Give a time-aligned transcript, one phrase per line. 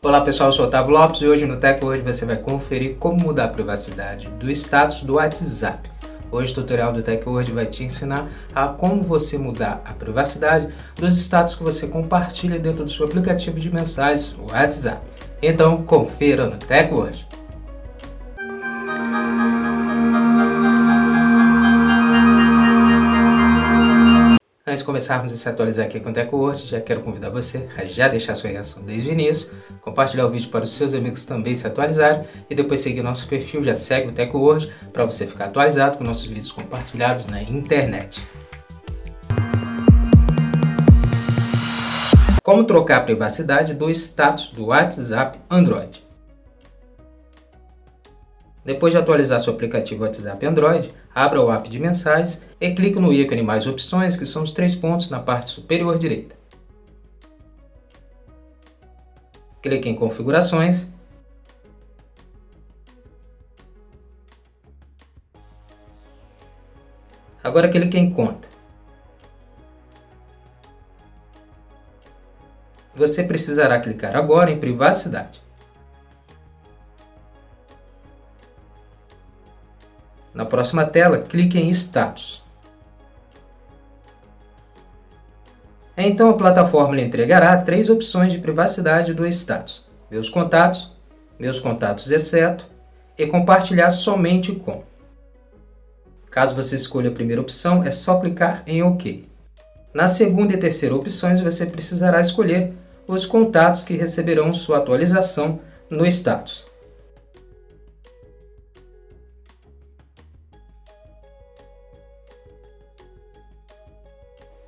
[0.00, 3.20] Olá pessoal, eu sou Otávio Lopes e hoje no Tech Hoje você vai conferir como
[3.20, 5.90] mudar a privacidade do status do WhatsApp.
[6.30, 10.68] Hoje o tutorial do Tech Word vai te ensinar a como você mudar a privacidade
[10.94, 15.00] dos status que você compartilha dentro do seu aplicativo de mensagens, o WhatsApp.
[15.42, 16.94] Então confira no Tech
[24.68, 27.86] Antes de começarmos a se atualizar aqui com o TecWord, já quero convidar você a
[27.86, 29.50] já deixar sua reação desde o início,
[29.80, 33.64] compartilhar o vídeo para os seus amigos também se atualizarem e depois seguir nosso perfil,
[33.64, 38.22] já segue o TecWord para você ficar atualizado com nossos vídeos compartilhados na internet.
[42.42, 46.07] Como trocar a privacidade do status do WhatsApp Android.
[48.68, 53.10] Depois de atualizar seu aplicativo WhatsApp Android, abra o app de mensagens e clique no
[53.10, 56.36] ícone Mais Opções, que são os três pontos na parte superior direita.
[59.62, 60.86] Clique em Configurações.
[67.42, 68.46] Agora clique em Conta.
[72.94, 75.47] Você precisará clicar agora em Privacidade.
[80.32, 82.42] Na próxima tela, clique em Status.
[86.00, 90.92] Então a plataforma lhe entregará três opções de privacidade do status: Meus contatos,
[91.36, 92.66] Meus contatos exceto
[93.18, 94.84] e Compartilhar somente com.
[96.30, 99.28] Caso você escolha a primeira opção, é só clicar em OK.
[99.92, 102.74] Na segunda e terceira opções, você precisará escolher
[103.08, 105.58] os contatos que receberão sua atualização
[105.90, 106.67] no status.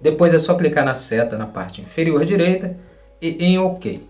[0.00, 2.76] Depois é só clicar na seta na parte inferior direita
[3.20, 4.06] e em OK.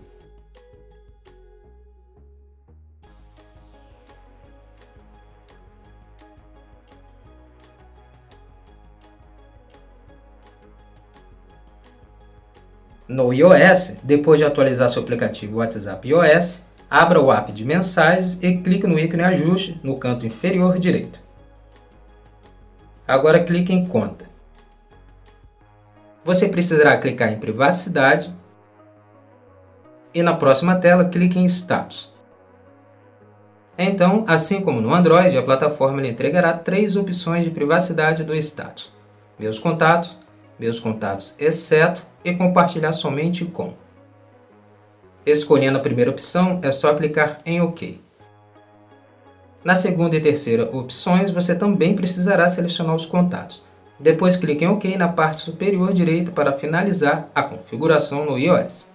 [13.07, 18.57] No iOS, depois de atualizar seu aplicativo WhatsApp iOS, abra o app de mensagens e
[18.57, 21.19] clique no ícone Ajuste no canto inferior direito.
[23.07, 24.28] Agora clique em Conta
[26.23, 28.33] você precisará clicar em Privacidade
[30.13, 32.11] e na próxima tela clique em Status.
[33.81, 38.91] Então, assim como no Android, a plataforma lhe entregará três opções de privacidade do status:
[39.39, 40.19] Meus contatos,
[40.59, 43.73] Meus contatos exceto e Compartilhar somente com.
[45.25, 48.01] Escolhendo a primeira opção, é só clicar em OK.
[49.63, 53.63] Na segunda e terceira opções, você também precisará selecionar os contatos.
[53.99, 58.87] Depois clique em OK na parte superior direita para finalizar a configuração no iOS.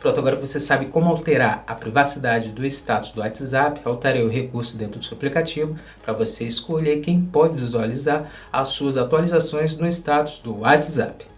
[0.00, 3.80] Pronto, agora você sabe como alterar a privacidade do status do WhatsApp.
[3.84, 8.96] Alterei o recurso dentro do seu aplicativo para você escolher quem pode visualizar as suas
[8.96, 11.35] atualizações no status do WhatsApp.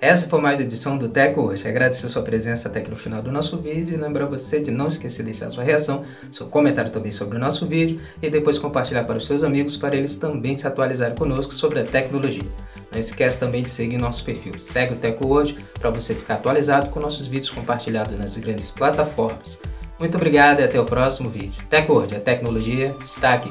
[0.00, 1.62] Essa foi mais uma edição do Teco hoje.
[1.68, 4.88] A sua presença até aqui no final do nosso vídeo e lembrar você de não
[4.88, 9.04] esquecer de deixar sua reação, seu comentário também sobre o nosso vídeo e depois compartilhar
[9.04, 12.48] para os seus amigos para eles também se atualizarem conosco sobre a tecnologia.
[12.90, 14.54] Não esquece também de seguir nosso perfil.
[14.58, 19.60] Segue o Teco hoje para você ficar atualizado com nossos vídeos compartilhados nas grandes plataformas.
[19.98, 21.62] Muito obrigado e até o próximo vídeo.
[21.68, 23.50] Teco hoje, a tecnologia está aqui.